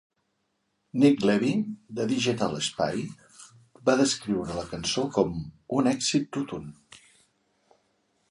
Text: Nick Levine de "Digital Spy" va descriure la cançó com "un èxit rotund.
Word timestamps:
Nick 1.01 1.19
Levine 1.29 1.75
de 1.97 2.05
"Digital 2.11 2.55
Spy" 2.67 3.03
va 3.89 3.95
descriure 4.01 4.57
la 4.61 4.65
cançó 4.71 5.03
com 5.19 5.37
"un 5.81 5.91
èxit 5.93 6.39
rotund. 6.39 7.01